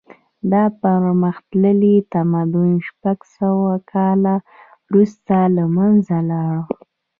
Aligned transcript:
دا 0.51 0.63
پرمختللی 0.81 1.95
تمدن 2.13 2.71
شپږ 2.87 3.17
سوه 3.37 3.71
کاله 3.91 4.35
وروسته 4.89 5.35
له 5.55 5.63
منځه 5.77 6.17
لاړ. 6.31 6.53